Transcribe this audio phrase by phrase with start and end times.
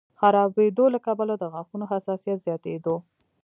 [0.19, 2.95] خرابېدو له کبله د غاښونو حساسیت زیاتېدو